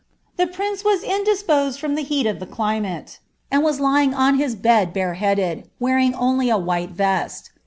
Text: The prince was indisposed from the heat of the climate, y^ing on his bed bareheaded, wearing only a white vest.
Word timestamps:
The 0.35 0.47
prince 0.47 0.83
was 0.83 1.03
indisposed 1.03 1.79
from 1.79 1.93
the 1.93 2.01
heat 2.01 2.25
of 2.25 2.39
the 2.39 2.47
climate, 2.47 3.19
y^ing 3.51 4.15
on 4.17 4.39
his 4.39 4.55
bed 4.55 4.93
bareheaded, 4.93 5.69
wearing 5.79 6.15
only 6.15 6.49
a 6.49 6.57
white 6.57 6.89
vest. 6.89 7.51